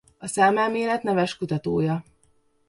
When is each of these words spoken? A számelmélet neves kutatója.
A 0.17 0.27
számelmélet 0.27 1.03
neves 1.03 1.37
kutatója. 1.37 2.03